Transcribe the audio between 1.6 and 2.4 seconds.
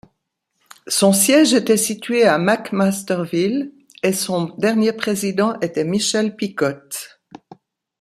situé à